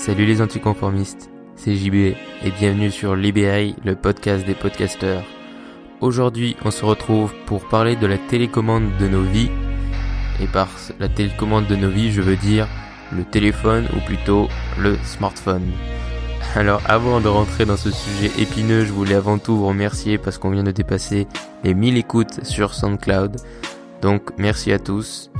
[0.00, 5.22] Salut les anticonformistes, c'est JB et bienvenue sur Libéry, le podcast des podcasteurs.
[6.00, 9.50] Aujourd'hui, on se retrouve pour parler de la télécommande de nos vies.
[10.42, 10.68] Et par
[10.98, 12.66] la télécommande de nos vies, je veux dire
[13.12, 15.70] le téléphone ou plutôt le smartphone.
[16.54, 20.38] Alors avant de rentrer dans ce sujet épineux, je voulais avant tout vous remercier parce
[20.38, 21.26] qu'on vient de dépasser
[21.62, 23.36] les 1000 écoutes sur SoundCloud.
[24.00, 25.30] Donc merci à tous.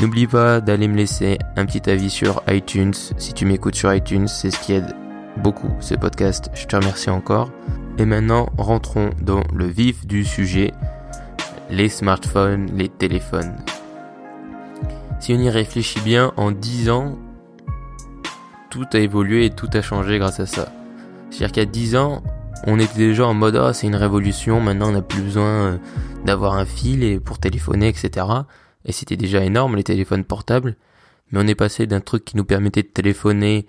[0.00, 2.94] N'oublie pas d'aller me laisser un petit avis sur iTunes.
[3.16, 4.92] Si tu m'écoutes sur iTunes, c'est ce qui aide
[5.36, 6.50] beaucoup ce podcast.
[6.54, 7.50] Je te remercie encore.
[7.98, 10.72] Et maintenant, rentrons dans le vif du sujet.
[11.70, 13.56] Les smartphones, les téléphones.
[15.20, 17.16] Si on y réfléchit bien, en 10 ans,
[18.70, 20.72] tout a évolué et tout a changé grâce à ça.
[21.30, 22.22] C'est-à-dire a 10 ans,
[22.66, 25.76] on était déjà en mode, ah, c'est une révolution, maintenant on n'a plus besoin euh,
[26.24, 28.26] d'avoir un fil et pour téléphoner, etc
[28.84, 30.76] et c'était déjà énorme les téléphones portables,
[31.30, 33.66] mais on est passé d'un truc qui nous permettait de téléphoner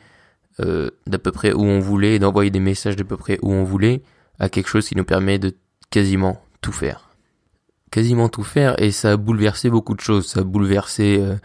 [0.60, 3.64] euh, d'à peu près où on voulait, d'envoyer des messages d'à peu près où on
[3.64, 4.02] voulait,
[4.40, 5.56] à quelque chose qui nous permet de
[5.90, 7.10] quasiment tout faire.
[7.92, 10.28] Quasiment tout faire, et ça a bouleversé beaucoup de choses.
[10.28, 11.36] Ça a bouleversé euh,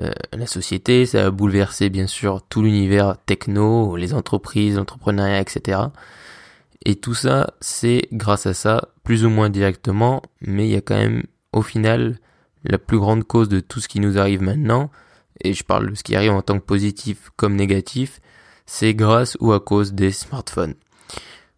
[0.00, 5.80] euh, la société, ça a bouleversé bien sûr tout l'univers techno, les entreprises, l'entrepreneuriat, etc.
[6.84, 10.80] Et tout ça, c'est grâce à ça, plus ou moins directement, mais il y a
[10.80, 12.18] quand même au final
[12.68, 14.90] la plus grande cause de tout ce qui nous arrive maintenant,
[15.40, 18.20] et je parle de ce qui arrive en tant que positif comme négatif,
[18.66, 20.74] c'est grâce ou à cause des smartphones.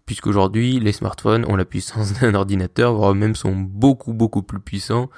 [0.07, 5.11] Puisqu'aujourd'hui, les smartphones ont la puissance d'un ordinateur, voire même sont beaucoup beaucoup plus puissants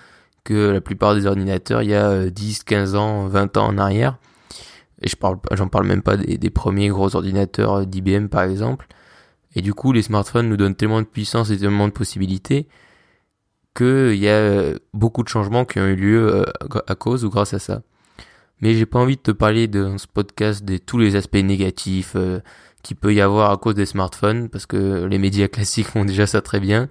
[0.44, 4.18] que la plupart des ordinateurs il y a 10, 15 ans, 20 ans en arrière.
[5.00, 8.86] Et je parle, j'en parle même pas des premiers gros ordinateurs d'IBM par exemple.
[9.54, 12.68] Et du coup, les smartphones nous donnent tellement de puissance et tellement de possibilités
[13.74, 16.44] qu'il y a euh, beaucoup de changements qui ont eu lieu euh,
[16.86, 17.82] à cause ou grâce à ça.
[18.60, 22.12] Mais j'ai pas envie de te parler dans ce podcast de tous les aspects négatifs
[22.16, 22.40] euh,
[22.82, 26.26] qu'il peut y avoir à cause des smartphones, parce que les médias classiques font déjà
[26.26, 26.88] ça très bien.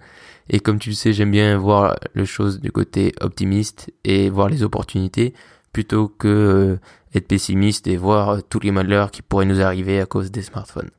[0.50, 4.50] Et comme tu le sais, j'aime bien voir les choses du côté optimiste et voir
[4.50, 5.34] les opportunités,
[5.72, 6.78] plutôt que
[7.14, 10.90] être pessimiste et voir tous les malheurs qui pourraient nous arriver à cause des smartphones.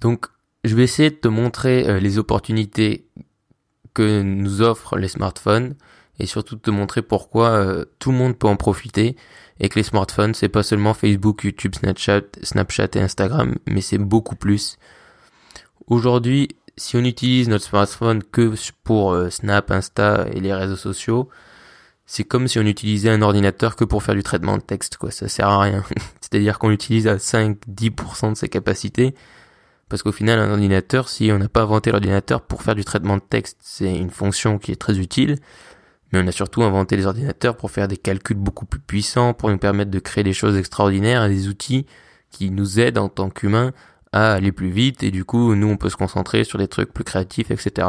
[0.00, 0.26] Donc,
[0.64, 3.06] je vais essayer de te montrer les opportunités
[3.94, 5.74] que nous offrent les smartphones
[6.18, 9.16] et surtout te montrer pourquoi euh, tout le monde peut en profiter
[9.60, 13.98] et que les smartphones c'est pas seulement Facebook, YouTube, Snapchat, Snapchat et Instagram, mais c'est
[13.98, 14.78] beaucoup plus.
[15.86, 18.54] Aujourd'hui, si on utilise notre smartphone que
[18.84, 21.28] pour euh, Snap, Insta et les réseaux sociaux,
[22.06, 25.10] c'est comme si on utilisait un ordinateur que pour faire du traitement de texte, quoi.
[25.10, 25.84] Ça sert à rien.
[26.20, 29.14] C'est-à-dire qu'on l'utilise à 5-10% de ses capacités
[29.88, 33.16] parce qu'au final, un ordinateur, si on n'a pas inventé l'ordinateur pour faire du traitement
[33.16, 35.36] de texte, c'est une fonction qui est très utile.
[36.12, 39.50] Mais on a surtout inventé les ordinateurs pour faire des calculs beaucoup plus puissants, pour
[39.50, 41.86] nous permettre de créer des choses extraordinaires et des outils
[42.30, 43.72] qui nous aident en tant qu'humains
[44.12, 45.02] à aller plus vite.
[45.02, 47.88] Et du coup, nous, on peut se concentrer sur des trucs plus créatifs, etc.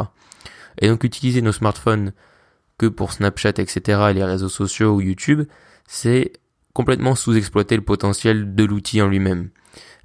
[0.78, 2.12] Et donc, utiliser nos smartphones
[2.78, 4.00] que pour Snapchat, etc.
[4.10, 5.42] et les réseaux sociaux ou YouTube,
[5.86, 6.32] c'est
[6.72, 9.50] complètement sous-exploiter le potentiel de l'outil en lui-même.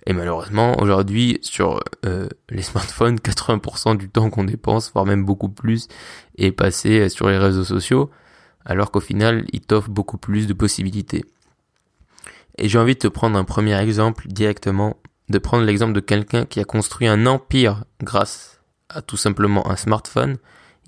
[0.08, 5.50] Et malheureusement, aujourd'hui, sur euh, les smartphones, 80% du temps qu'on dépense, voire même beaucoup
[5.50, 5.88] plus,
[6.38, 8.12] est passé sur les réseaux sociaux,
[8.66, 11.26] alors qu'au final, ils t'offrent beaucoup plus de possibilités.
[12.58, 14.98] Et j'ai envie de te prendre un premier exemple directement,
[15.30, 19.76] de prendre l'exemple de quelqu'un qui a construit un empire grâce à tout simplement un
[19.76, 20.38] smartphone.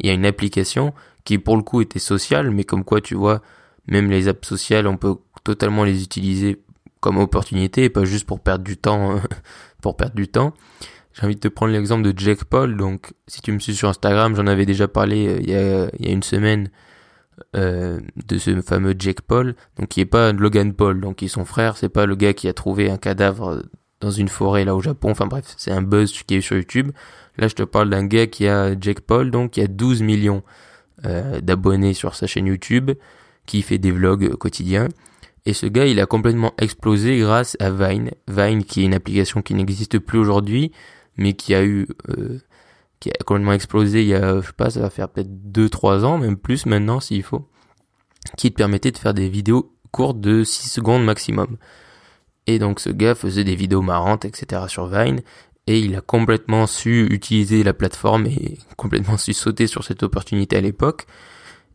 [0.01, 3.41] Y a une application qui pour le coup était sociale, mais comme quoi tu vois,
[3.87, 6.61] même les apps sociales, on peut totalement les utiliser
[6.99, 9.19] comme opportunité et pas juste pour perdre du temps
[9.81, 10.53] pour perdre du temps.
[11.13, 12.77] J'ai envie de te prendre l'exemple de Jack Paul.
[12.77, 15.89] Donc, si tu me suis sur Instagram, j'en avais déjà parlé euh, il, y a,
[15.99, 16.69] il y a une semaine
[17.55, 19.55] euh, de ce fameux Jack Paul.
[19.79, 21.75] Donc, qui est pas Logan Paul, donc qui est son frère.
[21.77, 23.63] C'est pas le gars qui a trouvé un cadavre
[23.99, 25.09] dans une forêt là au Japon.
[25.09, 26.91] Enfin bref, c'est un buzz qui est sur YouTube.
[27.37, 30.43] Là, je te parle d'un gars qui a Jack Paul, donc qui a 12 millions
[31.05, 32.91] euh, d'abonnés sur sa chaîne YouTube,
[33.47, 34.87] qui fait des vlogs quotidiens
[35.47, 38.11] et ce gars, il a complètement explosé grâce à Vine.
[38.27, 40.73] Vine, qui est une application qui n'existe plus aujourd'hui,
[41.15, 42.39] mais qui a eu, euh,
[42.99, 46.03] qui a complètement explosé il y a, je sais pas, ça va faire peut-être 2-3
[46.03, 47.47] ans, même plus maintenant s'il faut,
[48.35, 51.55] qui te permettait de faire des vidéos courtes de 6 secondes maximum.
[52.45, 54.63] Et donc ce gars faisait des vidéos marrantes, etc.
[54.67, 55.21] sur Vine,
[55.65, 60.57] et il a complètement su utiliser la plateforme et complètement su sauter sur cette opportunité
[60.57, 61.05] à l'époque.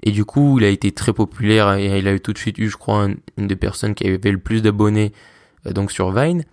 [0.02, 2.58] Et du coup, il a été très populaire et il a eu tout de suite
[2.58, 5.12] eu, je crois, une des personnes qui avait le plus d'abonnés
[5.66, 6.44] euh, donc sur Vine.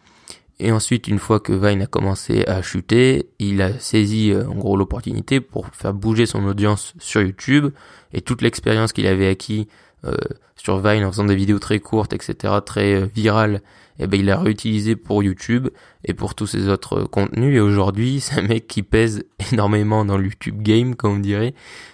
[0.59, 4.55] Et ensuite, une fois que Vine a commencé à chuter, il a saisi euh, en
[4.55, 7.71] gros l'opportunité pour faire bouger son audience sur YouTube
[8.13, 9.67] et toute l'expérience qu'il avait acquis
[10.05, 10.15] euh,
[10.55, 14.25] sur Vine en faisant des vidéos très courtes, etc., très virales et eh ben il
[14.25, 15.67] l'a réutilisé pour YouTube
[16.05, 17.55] et pour tous ses autres contenus.
[17.55, 21.53] Et aujourd'hui, c'est un mec qui pèse énormément dans le YouTube game, comme on dirait.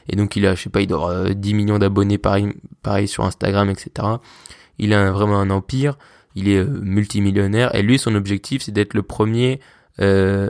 [0.10, 2.50] Et donc il a, je sais pas, il doit avoir 10 millions d'abonnés pareil,
[2.82, 4.08] pareil sur Instagram, etc.
[4.78, 5.98] Il a vraiment un empire.
[6.36, 7.74] Il est euh, multimillionnaire.
[7.76, 9.60] Et lui, son objectif, c'est d'être le premier
[10.02, 10.50] euh,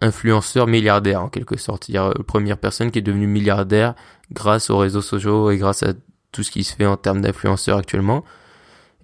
[0.00, 1.84] influenceur milliardaire en quelque sorte.
[1.84, 3.94] C'est-à-dire la euh, première personne qui est devenue milliardaire
[4.32, 5.92] grâce aux réseaux sociaux et grâce à
[6.32, 8.24] tout ce qui se fait en termes d'influenceurs actuellement.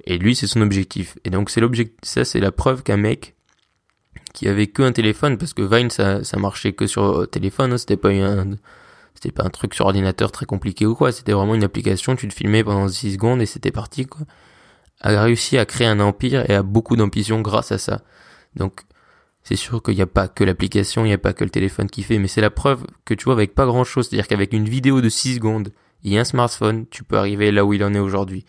[0.04, 1.19] Et lui, c'est son objectif.
[1.25, 3.34] Et donc c'est l'objectif, ça c'est la preuve qu'un mec
[4.32, 7.96] qui avait que un téléphone, parce que Vine ça, marchait que sur téléphone, hein, c'était
[7.96, 8.50] pas un,
[9.14, 12.28] c'était pas un truc sur ordinateur très compliqué ou quoi, c'était vraiment une application, tu
[12.28, 14.26] te filmais pendant 6 secondes et c'était parti quoi.
[15.00, 18.02] A réussi à créer un empire et a beaucoup d'ambition grâce à ça.
[18.56, 18.82] Donc
[19.43, 21.88] c'est sûr qu'il n'y a pas que l'application, il n'y a pas que le téléphone
[21.88, 24.52] qui fait, mais c'est la preuve que tu vois avec pas grand chose, c'est-à-dire qu'avec
[24.52, 25.72] une vidéo de 6 secondes
[26.04, 28.44] et un smartphone, tu peux arriver là où il en est aujourd'hui.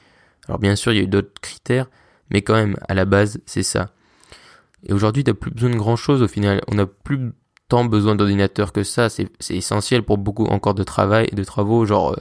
[0.48, 1.88] Alors bien sûr, il y a eu d'autres critères,
[2.30, 3.90] mais quand même, à la base, c'est ça.
[4.86, 6.62] Et aujourd'hui, tu n'as plus besoin de grand chose au final.
[6.68, 7.32] On n'a plus
[7.68, 9.10] tant besoin d'ordinateur que ça.
[9.10, 12.16] C'est essentiel pour beaucoup encore de travail et de travaux, genre euh,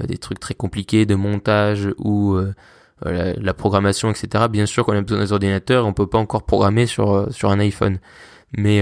[0.00, 2.52] euh, des trucs très compliqués de montage ou euh,
[3.04, 4.44] la, programmation, etc.
[4.50, 7.98] Bien sûr qu'on a besoin d'ordinateurs, on peut pas encore programmer sur sur un iPhone.
[8.56, 8.80] Mais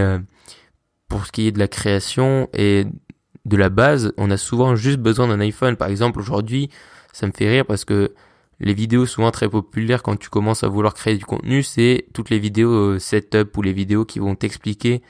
[1.09, 2.87] pour ce qui est de la création et
[3.45, 5.77] de la base, on a souvent juste besoin d'un iPhone.
[5.77, 6.71] Par exemple, aujourd'hui,
[7.13, 8.13] ça me fait rire parce que
[8.61, 12.31] les vidéos souvent très populaires quand tu commences à vouloir créer du contenu, c'est toutes
[12.31, 15.03] les vidéos euh, setup ou les vidéos qui vont t'expliquer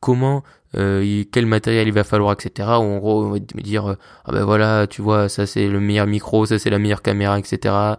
[0.00, 0.42] comment
[0.76, 2.68] euh, quel matériel il va falloir, etc.
[2.68, 6.06] Ou en gros, on va dire, ah ben voilà, tu vois, ça c'est le meilleur
[6.06, 7.96] micro, ça c'est la meilleure caméra, etc.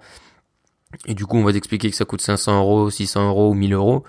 [1.05, 3.73] Et du coup, on va t'expliquer que ça coûte 500 euros, 600 euros ou 1000
[3.73, 4.03] euros.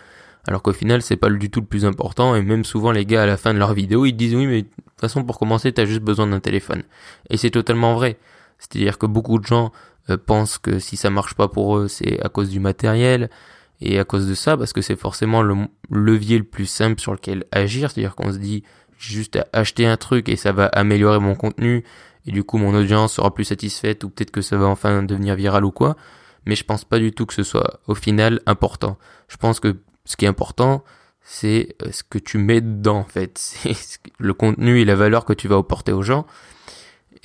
[0.47, 2.35] Alors qu'au final, c'est pas du tout le plus important.
[2.37, 4.63] Et même souvent, les gars, à la fin de leur vidéo, ils disent oui, mais
[4.63, 6.85] de toute façon, pour commencer, t'as juste besoin d'un téléphone.
[7.31, 8.19] Et c'est totalement vrai.
[8.59, 9.69] C'est-à-dire que beaucoup de gens euh,
[10.15, 13.31] pensent que si ça marche pas pour eux, c'est à cause du matériel.
[13.83, 15.55] Et à cause de ça, parce que c'est forcément le
[15.91, 17.91] levier le plus simple sur lequel agir.
[17.91, 18.63] C'est-à-dire qu'on se dit
[18.97, 21.85] juste acheter un truc et ça va améliorer mon contenu.
[22.27, 25.35] Et du coup, mon audience sera plus satisfaite ou peut-être que ça va enfin devenir
[25.35, 25.97] viral ou quoi
[26.47, 28.97] mais je pense pas du tout que ce soit au final important.
[29.29, 30.85] Je pense que ce qui est important,
[31.21, 33.75] c'est euh, ce que tu mets dedans en fait, c'est
[34.19, 36.25] le contenu et la valeur que tu vas apporter aux gens.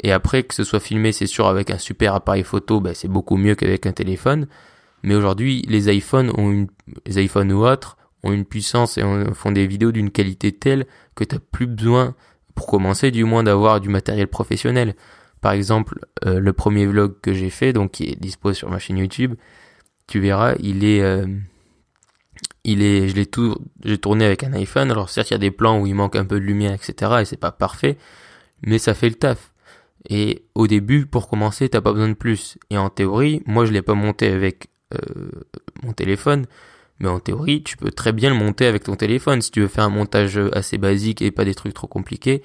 [0.02, 3.08] Et après que ce soit filmé, c'est sûr avec un super appareil photo, ben, c'est
[3.08, 4.48] beaucoup mieux qu'avec un téléphone.
[5.04, 6.68] Mais aujourd'hui, les iPhones ont une,
[7.54, 9.04] ou autres ont une puissance et
[9.34, 12.16] font des vidéos d'une qualité telle que tu plus besoin,
[12.54, 14.96] pour commencer du moins, d'avoir du matériel professionnel.
[15.40, 18.78] Par exemple, euh, le premier vlog que j'ai fait, donc qui est dispo sur ma
[18.78, 19.36] chaîne YouTube,
[20.08, 21.26] tu verras, il est, euh,
[22.64, 24.92] il est, je l'ai tout, j'ai tourné avec un iPhone.
[24.92, 27.14] Alors certes, il y a des plans où il manque un peu de lumière, etc.
[27.22, 27.98] Et c'est pas parfait,
[28.62, 29.51] mais ça fait le taf.
[30.10, 32.58] Et au début, pour commencer, t'as pas besoin de plus.
[32.70, 35.30] Et en théorie, moi je l'ai pas monté avec euh,
[35.84, 36.46] mon téléphone,
[37.00, 39.68] mais en théorie, tu peux très bien le monter avec ton téléphone si tu veux
[39.68, 42.44] faire un montage assez basique et pas des trucs trop compliqués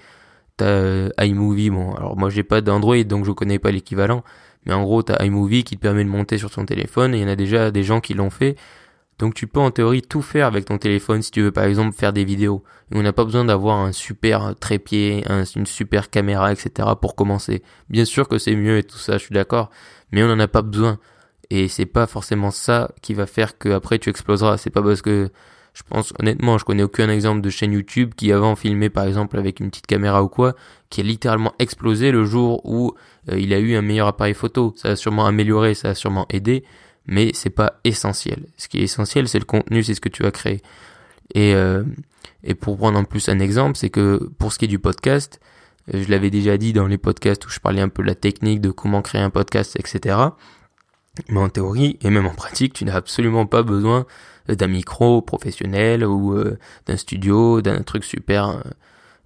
[0.57, 4.25] t'as euh, iMovie, bon, alors moi j'ai pas d'Android donc je connais pas l'équivalent,
[4.65, 7.23] mais en gros t'as iMovie qui te permet de monter sur ton téléphone et il
[7.23, 8.57] y en a déjà des gens qui l'ont fait.
[9.19, 11.97] Donc tu peux en théorie tout faire avec ton téléphone si tu veux par exemple
[11.97, 12.63] faire des vidéos.
[12.93, 15.25] On n'a pas besoin d'avoir un super trépied,
[15.57, 16.91] une super caméra, etc.
[17.01, 17.63] pour commencer.
[17.89, 19.71] Bien sûr que c'est mieux et tout ça, je suis d'accord,
[20.13, 20.99] mais on n'en a pas besoin.
[21.51, 24.59] Et c'est pas forcément ça qui va faire que après tu exploseras.
[24.59, 25.31] C'est pas parce que
[25.77, 29.39] je pense honnêtement, je connais aucun exemple de chaîne YouTube qui avant filmé par exemple
[29.39, 30.55] avec une petite caméra ou quoi,
[30.89, 32.95] qui a littéralement explosé le jour où
[33.31, 34.73] euh, il a eu un meilleur appareil photo.
[34.77, 36.65] Ça a sûrement amélioré, ça a sûrement aidé,
[37.07, 38.47] mais c'est pas essentiel.
[38.57, 40.63] Ce qui est essentiel, c'est le contenu, c'est ce que tu as créé.
[41.35, 41.83] Et euh,
[42.47, 45.41] et pour prendre en plus un exemple, c'est que pour ce qui est du podcast,
[45.93, 48.15] euh, je l'avais déjà dit dans les podcasts où je parlais un peu de la
[48.15, 50.17] technique, de comment créer un podcast, etc.
[51.29, 54.07] Mais en théorie et même en pratique, tu n'as absolument pas besoin
[54.49, 58.63] d'un micro professionnel ou euh, d'un studio, d'un truc super,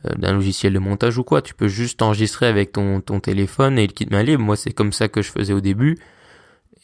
[0.05, 1.43] euh, d'un logiciel de montage ou quoi.
[1.43, 4.43] Tu peux juste enregistrer avec ton, ton téléphone et le kit main libre.
[4.43, 5.99] Moi, c'est comme ça que je faisais au début.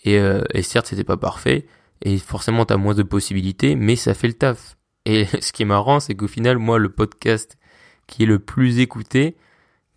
[0.06, 1.66] Et, euh, et certes, c'était pas parfait.
[2.02, 4.76] Et forcément, t'as moins de possibilités, mais ça fait le taf.
[5.04, 7.58] Et ce qui est marrant, c'est qu'au final, moi, le podcast
[8.06, 9.36] qui est le plus écouté,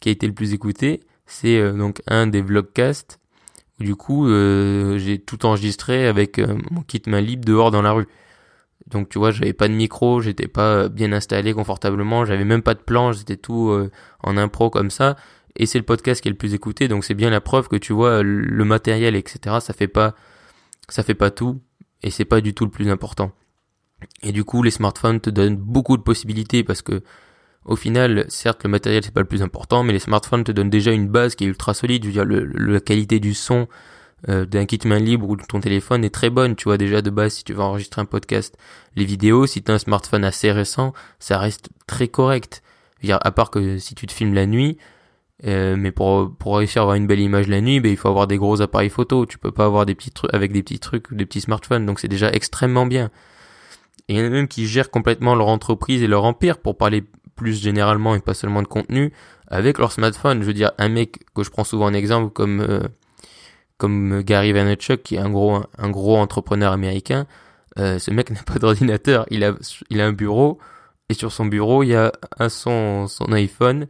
[0.01, 3.19] qui a été le plus écouté, c'est donc un des vlogcasts.
[3.79, 4.27] du coup,
[4.97, 6.39] j'ai tout enregistré avec
[6.71, 8.07] mon kit main libre dehors dans la rue.
[8.89, 12.73] Donc tu vois, j'avais pas de micro, j'étais pas bien installé confortablement, j'avais même pas
[12.73, 13.91] de plan, j'étais tout euh,
[14.23, 15.15] en impro comme ça.
[15.55, 17.75] Et c'est le podcast qui est le plus écouté, donc c'est bien la preuve que
[17.75, 19.57] tu vois le matériel, etc.
[19.61, 20.15] Ça fait pas,
[20.87, 21.59] ça fait pas tout,
[22.01, 23.31] et c'est pas du tout le plus important.
[24.23, 27.03] Et du coup, les smartphones te donnent beaucoup de possibilités parce que
[27.65, 30.69] au final, certes, le matériel c'est pas le plus important, mais les smartphones te donnent
[30.69, 32.03] déjà une base qui est ultra solide.
[32.03, 33.67] Je veux dire, le, la qualité du son
[34.27, 37.01] euh, d'un kit main libre ou de ton téléphone est très bonne, tu vois, déjà
[37.01, 38.57] de base si tu veux enregistrer un podcast.
[38.95, 42.63] Les vidéos, si tu as un smartphone assez récent, ça reste très correct.
[43.09, 44.77] à part que si tu te filmes la nuit,
[45.45, 48.09] euh, mais pour, pour réussir à avoir une belle image la nuit, ben, il faut
[48.09, 49.25] avoir des gros appareils photo.
[49.25, 51.85] Tu peux pas avoir des petits trucs avec des petits trucs, des petits smartphones.
[51.85, 53.09] Donc c'est déjà extrêmement bien.
[54.07, 56.77] Et il y en a même qui gèrent complètement leur entreprise et leur empire pour
[56.77, 57.03] parler
[57.35, 59.13] plus généralement et pas seulement de contenu
[59.47, 60.41] avec leur smartphone.
[60.41, 62.81] Je veux dire, un mec que je prends souvent en exemple comme euh,
[63.77, 67.27] comme Gary Vaynerchuk qui est un gros un gros entrepreneur américain.
[67.77, 69.25] Euh, ce mec n'a pas d'ordinateur.
[69.31, 69.53] Il a
[69.89, 70.59] il a un bureau
[71.07, 73.87] et sur son bureau il y a un, son son iPhone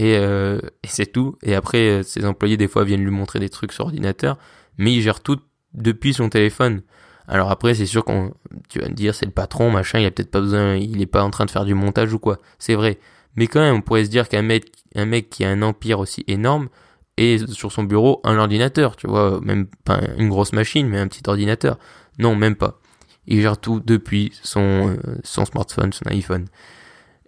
[0.00, 1.36] et, euh, et c'est tout.
[1.42, 4.38] Et après, euh, ses employés des fois viennent lui montrer des trucs sur ordinateur,
[4.78, 5.38] mais il gère tout
[5.74, 6.80] depuis son téléphone.
[7.28, 8.32] Alors après, c'est sûr qu'on,
[8.70, 11.06] tu vas me dire, c'est le patron, machin, il a peut-être pas besoin, il est
[11.06, 12.38] pas en train de faire du montage ou quoi.
[12.58, 12.98] C'est vrai.
[13.36, 15.98] Mais quand même, on pourrait se dire qu'un mec, un mec qui a un empire
[15.98, 16.70] aussi énorme
[17.18, 21.08] et sur son bureau un ordinateur, tu vois, même pas une grosse machine, mais un
[21.08, 21.78] petit ordinateur.
[22.18, 22.80] Non, même pas.
[23.26, 26.46] Il gère tout depuis son, euh, son smartphone, son iPhone.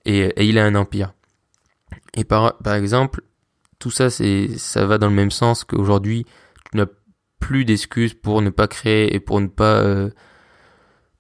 [0.07, 1.13] Et il a un empire.
[2.15, 3.23] Et par, par exemple,
[3.79, 6.27] tout ça, ça va dans le même sens qu'aujourd'hui,
[6.71, 6.87] tu n'as
[7.41, 10.11] plus d'excuses pour ne pas créer et pour ne pas, euh,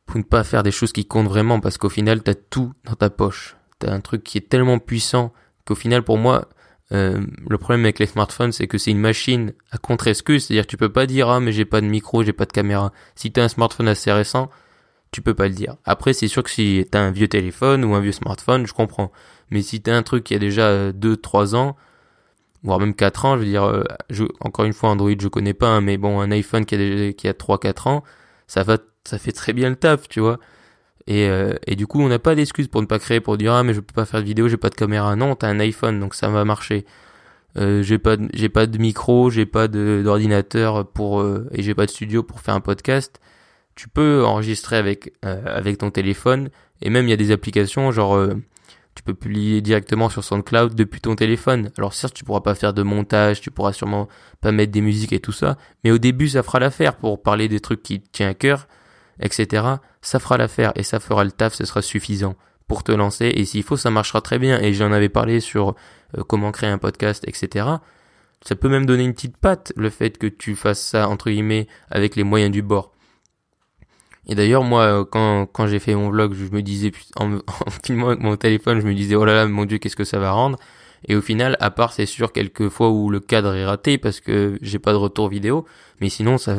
[0.07, 2.95] pour ne pas faire des choses qui comptent vraiment parce qu'au final, t'as tout dans
[2.95, 3.57] ta poche.
[3.79, 5.33] T'as un truc qui est tellement puissant
[5.64, 6.49] qu'au final, pour moi,
[6.93, 10.47] euh, le problème avec les smartphones, c'est que c'est une machine à contre-excuse.
[10.47, 12.93] C'est-à-dire tu peux pas dire, ah, mais j'ai pas de micro, j'ai pas de caméra.
[13.14, 14.50] Si t'as un smartphone assez récent,
[15.11, 15.76] tu peux pas le dire.
[15.85, 19.12] Après, c'est sûr que si t'as un vieux téléphone ou un vieux smartphone, je comprends.
[19.52, 21.76] Mais si t'as un truc qui a déjà 2-3 euh, ans,
[22.64, 23.85] voire même 4 ans, je veux dire, euh,
[24.40, 27.12] encore une fois, Android, je connais pas, hein, mais bon, un iPhone qui a, déjà,
[27.12, 28.04] qui a 3-4 ans,
[28.47, 30.38] ça va, ça fait très bien le taf, tu vois.
[31.06, 33.52] Et, euh, et du coup, on n'a pas d'excuse pour ne pas créer, pour dire,
[33.52, 35.16] ah, mais je peux pas faire de vidéo, j'ai pas de caméra.
[35.16, 36.87] Non, t'as un iPhone, donc ça va marcher.
[37.59, 38.16] Euh, j'ai pas,
[38.54, 42.61] pas de micro, j'ai pas d'ordinateur pour, et j'ai pas de studio pour faire un
[42.61, 43.21] podcast.
[43.75, 46.49] Tu peux enregistrer avec, avec ton téléphone,
[46.80, 48.16] et même il y a des applications, genre,
[48.94, 51.70] tu peux publier directement sur SoundCloud depuis ton téléphone.
[51.78, 54.08] Alors certes, tu pourras pas faire de montage, tu pourras sûrement
[54.40, 57.49] pas mettre des musiques et tout ça, mais au début, ça fera l'affaire pour parler
[57.49, 58.68] des trucs qui te tiennent à cœur,
[59.20, 59.64] etc.
[60.02, 63.26] Ça fera l'affaire et ça fera le taf, ce sera suffisant pour te lancer.
[63.34, 64.61] Et s'il faut, ça marchera très bien.
[64.61, 65.75] Et j'en avais parlé sur
[66.16, 67.66] euh, comment créer un podcast, etc.
[68.44, 71.68] Ça peut même donner une petite patte, le fait que tu fasses ça, entre guillemets,
[71.90, 72.91] avec les moyens du bord.
[74.29, 77.35] Et d'ailleurs, moi, euh, quand, quand j'ai fait mon vlog, je me disais, en,
[77.67, 80.05] en, filmant avec mon téléphone, je me disais, oh là là, mon dieu, qu'est-ce que
[80.05, 80.59] ça va rendre?
[81.09, 84.21] Et au final, à part, c'est sûr, quelques fois où le cadre est raté parce
[84.21, 85.67] que j'ai pas de retour vidéo,
[86.00, 86.59] mais sinon, ça,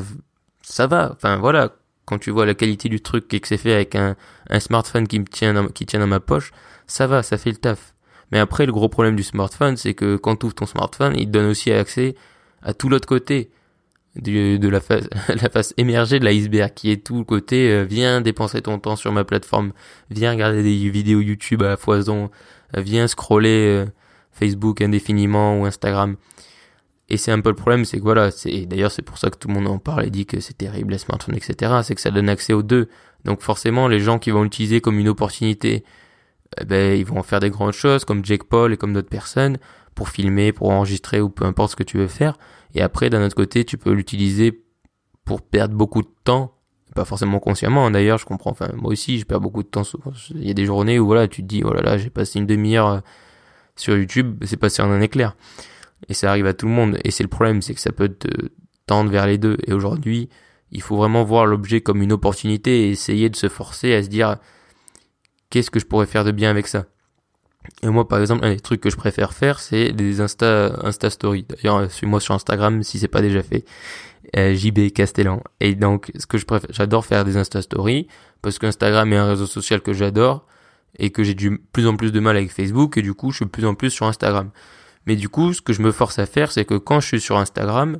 [0.61, 1.11] ça va.
[1.15, 1.75] Enfin, voilà.
[2.05, 4.17] Quand tu vois la qualité du truc et que c'est fait avec un,
[4.49, 6.51] un smartphone qui me tient dans, qui tient dans ma poche,
[6.85, 7.93] ça va, ça fait le taf.
[8.33, 11.27] Mais après, le gros problème du smartphone, c'est que quand tu ouvres ton smartphone, il
[11.27, 12.15] te donne aussi accès
[12.61, 13.51] à tout l'autre côté
[14.15, 18.21] de la face, la face émergée de l'iceberg qui est tout le côté euh, viens
[18.21, 19.73] dépenser ton temps sur ma plateforme,
[20.09, 22.29] viens regarder des vidéos YouTube à foison,
[22.77, 23.85] euh, viens scroller euh,
[24.31, 26.15] Facebook indéfiniment ou Instagram.
[27.09, 29.37] Et c'est un peu le problème, c'est que voilà, c'est d'ailleurs c'est pour ça que
[29.37, 31.81] tout le monde en parle et dit que c'est terrible les smartphones, etc.
[31.83, 32.89] C'est que ça donne accès aux deux.
[33.25, 35.83] Donc forcément, les gens qui vont l'utiliser comme une opportunité,
[36.59, 39.09] eh ben ils vont en faire des grandes choses, comme Jake Paul et comme d'autres
[39.09, 39.57] personnes,
[39.95, 42.37] pour filmer, pour enregistrer ou peu importe ce que tu veux faire.
[42.73, 44.63] Et après, d'un autre côté, tu peux l'utiliser
[45.25, 46.57] pour perdre beaucoup de temps,
[46.95, 47.85] pas forcément consciemment.
[47.85, 48.51] Hein, d'ailleurs, je comprends.
[48.51, 49.83] Enfin, moi aussi, je perds beaucoup de temps.
[50.31, 52.39] Il y a des journées où voilà, tu te dis, oh là là, j'ai passé
[52.39, 52.99] une demi-heure euh,
[53.75, 55.35] sur YouTube, c'est passé en un éclair.
[56.09, 56.99] Et ça arrive à tout le monde.
[57.03, 58.27] Et c'est le problème, c'est que ça peut te
[58.85, 59.57] tendre vers les deux.
[59.65, 60.29] Et aujourd'hui,
[60.71, 64.09] il faut vraiment voir l'objet comme une opportunité et essayer de se forcer à se
[64.09, 64.37] dire,
[65.49, 66.85] qu'est-ce que je pourrais faire de bien avec ça?
[67.81, 71.09] Et moi, par exemple, un des trucs que je préfère faire, c'est des Insta, Insta
[71.09, 71.45] Stories.
[71.49, 73.65] D'ailleurs, suis-moi sur Instagram si c'est pas déjà fait.
[74.37, 75.41] Euh, JB Castellan.
[75.59, 78.07] Et donc, ce que je préfère, j'adore faire des Insta Stories
[78.41, 80.45] parce qu'Instagram est un réseau social que j'adore
[80.97, 83.37] et que j'ai du plus en plus de mal avec Facebook et du coup, je
[83.37, 84.49] suis de plus en plus sur Instagram.
[85.05, 87.21] Mais du coup, ce que je me force à faire, c'est que quand je suis
[87.21, 87.99] sur Instagram,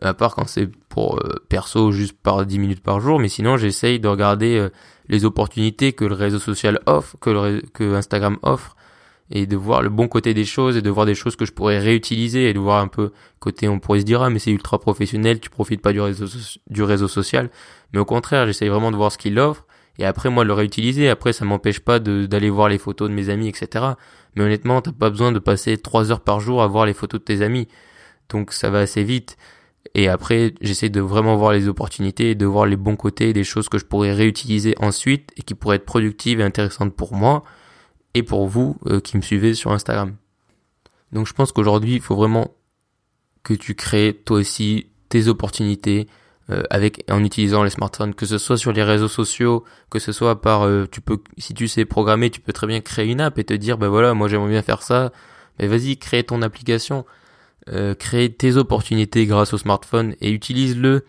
[0.00, 3.56] à part quand c'est pour euh, perso juste par 10 minutes par jour, mais sinon
[3.56, 4.68] j'essaye de regarder euh,
[5.08, 8.76] les opportunités que le réseau social offre, que Instagram offre
[9.30, 11.52] et de voir le bon côté des choses et de voir des choses que je
[11.52, 14.50] pourrais réutiliser et de voir un peu côté on pourrait se dire ah mais c'est
[14.50, 16.26] ultra professionnel tu profites pas du réseau
[16.68, 17.50] du réseau social.
[17.92, 19.66] Mais au contraire j'essaye vraiment de voir ce qu'il offre
[19.98, 21.08] et après moi le réutiliser.
[21.08, 23.84] Après ça m'empêche pas d'aller voir les photos de mes amis etc
[24.36, 27.20] mais honnêtement t'as pas besoin de passer trois heures par jour à voir les photos
[27.20, 27.68] de tes amis.
[28.28, 29.36] Donc ça va assez vite.
[29.94, 33.44] Et après j'essaie de vraiment voir les opportunités et de voir les bons côtés des
[33.44, 37.42] choses que je pourrais réutiliser ensuite et qui pourraient être productives et intéressantes pour moi
[38.14, 40.14] et pour vous euh, qui me suivez sur Instagram.
[41.12, 42.54] Donc je pense qu'aujourd'hui, il faut vraiment
[43.42, 46.08] que tu crées toi aussi tes opportunités
[46.50, 50.12] euh, avec en utilisant les smartphones, que ce soit sur les réseaux sociaux, que ce
[50.12, 53.22] soit par euh, tu peux si tu sais programmer, tu peux très bien créer une
[53.22, 55.10] app et te dire ben voilà, moi j'aimerais bien faire ça,
[55.58, 57.06] mais vas-y, crée ton application,
[57.70, 61.06] euh, crée tes opportunités grâce au smartphone et utilise-le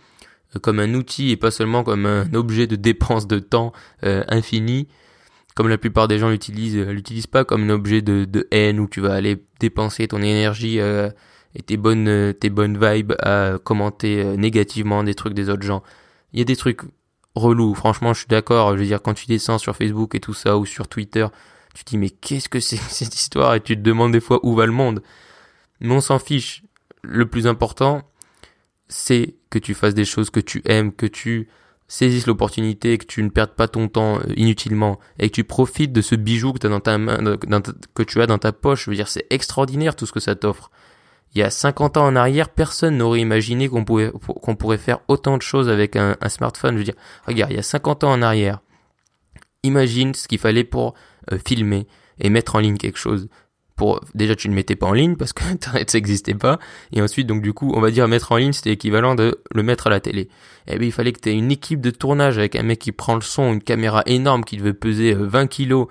[0.61, 4.87] comme un outil et pas seulement comme un objet de dépense de temps infini
[5.55, 8.87] comme la plupart des gens l'utilisent, l'utilisent pas comme un objet de, de haine où
[8.87, 11.09] tu vas aller dépenser ton énergie euh,
[11.55, 15.63] et tes bonnes, euh, tes bonnes vibes à commenter euh, négativement des trucs des autres
[15.63, 15.81] gens.
[16.33, 16.81] Il y a des trucs
[17.35, 18.73] relous, franchement, je suis d'accord.
[18.73, 21.25] Je veux dire, quand tu descends sur Facebook et tout ça, ou sur Twitter,
[21.73, 23.55] tu te dis, mais qu'est-ce que c'est cette histoire?
[23.55, 25.01] Et tu te demandes des fois où va le monde.
[25.79, 26.63] Mais on s'en fiche.
[27.01, 28.01] Le plus important,
[28.89, 31.47] c'est que tu fasses des choses que tu aimes, que tu
[31.87, 36.01] saisisses l'opportunité, que tu ne perdes pas ton temps inutilement et que tu profites de
[36.01, 37.37] ce bijou que, as dans ta main,
[37.93, 38.85] que tu as dans ta poche.
[38.85, 40.71] Je veux dire, c'est extraordinaire tout ce que ça t'offre
[41.35, 44.11] il y a 50 ans en arrière, personne n'aurait imaginé qu'on pouvait
[44.57, 46.75] pourrait faire autant de choses avec un, smartphone.
[46.75, 46.95] Je veux dire,
[47.27, 48.61] regarde, il y a 50 ans en arrière,
[49.61, 50.93] imagine ce qu'il fallait pour
[51.33, 51.87] euh, filmer
[52.19, 53.27] et mettre en ligne quelque chose.
[53.75, 56.59] Pour déjà tu ne mettais pas en ligne parce que internet n'existait pas
[56.93, 59.63] et ensuite donc du coup on va dire mettre en ligne c'était équivalent de le
[59.63, 60.21] mettre à la télé.
[60.21, 62.79] Et eh bien il fallait que tu aies une équipe de tournage avec un mec
[62.79, 65.87] qui prend le son, une caméra énorme qui devait peser 20 euh, kilos,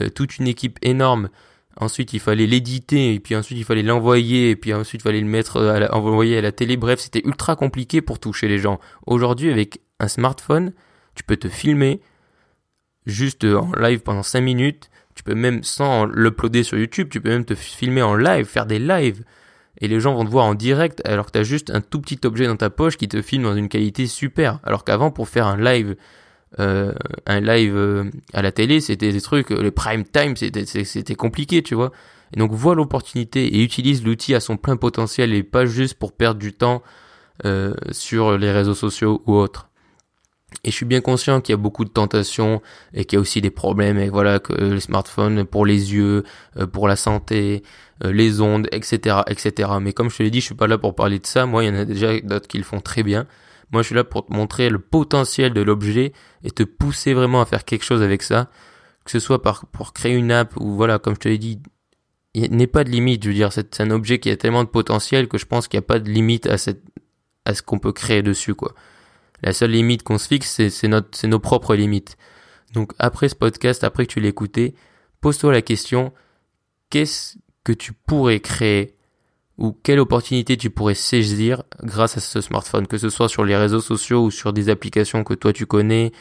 [0.00, 1.28] euh, toute une équipe énorme
[1.76, 5.20] Ensuite, il fallait l'éditer, et puis ensuite, il fallait l'envoyer, et puis ensuite, il fallait
[5.20, 6.76] le mettre, à la, envoyer à la télé.
[6.76, 8.80] Bref, c'était ultra compliqué pour toucher les gens.
[9.06, 10.72] Aujourd'hui, avec un smartphone,
[11.14, 12.02] tu peux te filmer
[13.06, 14.90] juste en live pendant 5 minutes.
[15.14, 18.66] Tu peux même, sans l'uploader sur YouTube, tu peux même te filmer en live, faire
[18.66, 19.22] des lives.
[19.80, 22.00] Et les gens vont te voir en direct, alors que tu as juste un tout
[22.00, 24.60] petit objet dans ta poche qui te filme dans une qualité super.
[24.64, 25.96] Alors qu'avant, pour faire un live
[26.58, 26.92] euh,
[27.26, 31.62] un live euh, à la télé, c'était des trucs, le prime time, c'était, c'était compliqué,
[31.62, 31.92] tu vois.
[32.34, 36.12] Et donc vois l'opportunité et utilise l'outil à son plein potentiel et pas juste pour
[36.12, 36.82] perdre du temps
[37.44, 39.69] euh, sur les réseaux sociaux ou autres.
[40.64, 42.60] Et je suis bien conscient qu'il y a beaucoup de tentations
[42.92, 46.24] et qu'il y a aussi des problèmes et voilà que les smartphones pour les yeux,
[46.72, 47.62] pour la santé,
[48.04, 49.70] les ondes, etc., etc.
[49.80, 51.46] Mais comme je te l'ai dit, je suis pas là pour parler de ça.
[51.46, 53.26] Moi, il y en a déjà d'autres qui le font très bien.
[53.72, 57.40] Moi, je suis là pour te montrer le potentiel de l'objet et te pousser vraiment
[57.40, 58.50] à faire quelque chose avec ça.
[59.04, 61.60] Que ce soit pour créer une app ou voilà, comme je te l'ai dit,
[62.34, 63.22] il n'est pas de limite.
[63.24, 65.78] Je veux dire, c'est un objet qui a tellement de potentiel que je pense qu'il
[65.78, 66.56] n'y a pas de limite à
[67.46, 68.74] à ce qu'on peut créer dessus, quoi.
[69.42, 70.88] La seule limite qu'on se fixe, c'est,
[71.28, 72.16] nos propres limites.
[72.72, 74.74] Donc, après ce podcast, après que tu l'aies écouté,
[75.20, 76.12] pose-toi la question,
[76.90, 78.96] qu'est-ce que tu pourrais créer
[79.58, 83.56] ou quelle opportunité tu pourrais saisir grâce à ce smartphone, que ce soit sur les
[83.56, 86.12] réseaux sociaux ou sur des applications que toi tu connais,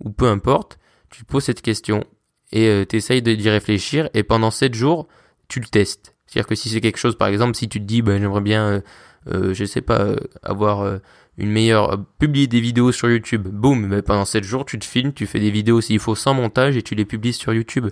[0.00, 0.78] ou peu importe,
[1.10, 2.04] tu poses cette question
[2.52, 5.08] et euh, tu essayes d'y réfléchir et pendant 7 jours,
[5.48, 6.15] tu le testes.
[6.26, 8.66] C'est-à-dire que si c'est quelque chose, par exemple, si tu te dis, ben, j'aimerais bien,
[8.66, 8.80] euh,
[9.28, 11.00] euh je sais pas, euh, avoir
[11.38, 15.12] une meilleure, publier des vidéos sur YouTube, boum, ben, pendant 7 jours, tu te filmes,
[15.12, 17.88] tu fais des vidéos s'il faut sans montage et tu les publies sur YouTube.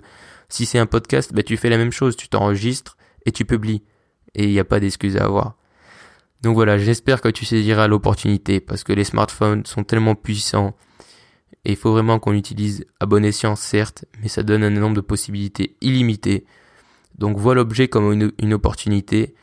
[0.49, 3.83] Si c'est un podcast, ben, tu fais la même chose, tu t'enregistres et tu publies
[4.35, 5.55] et il n'y a pas d'excuse à avoir.
[6.41, 10.75] Donc voilà, j'espère que tu saisiras l'opportunité parce que les smartphones sont tellement puissants
[11.63, 14.95] et il faut vraiment qu'on l'utilise à bon escient certes, mais ça donne un nombre
[14.95, 16.45] de possibilités illimitées.
[17.17, 19.35] Donc vois l'objet comme une, opportunité.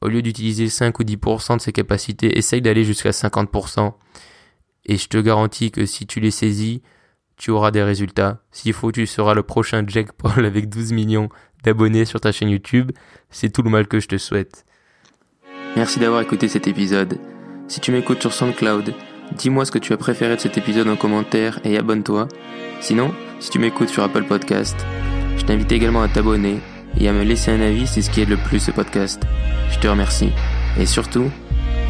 [0.00, 3.94] Au lieu d'utiliser 5 ou 10% de ses capacités, essaye d'aller jusqu'à 50%.
[4.86, 6.82] Et je te garantis que si tu les saisis,
[7.36, 8.42] tu auras des résultats.
[8.52, 11.28] S'il faut, tu seras le prochain Jack Paul avec 12 millions
[11.64, 12.92] d'abonnés sur ta chaîne YouTube.
[13.30, 14.64] C'est tout le mal que je te souhaite.
[15.74, 17.18] Merci d'avoir écouté cet épisode.
[17.68, 18.94] Si tu m'écoutes sur SoundCloud,
[19.36, 22.28] dis-moi ce que tu as préféré de cet épisode en commentaire et abonne-toi.
[22.80, 24.76] Sinon, si tu m'écoutes sur Apple Podcast,
[25.36, 26.60] je t'invite également à t'abonner
[26.98, 29.22] et à me laisser un avis, c'est ce qui aide le plus ce podcast.
[29.70, 30.30] Je te remercie.
[30.78, 31.30] Et surtout,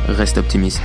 [0.09, 0.83] reste optimiste.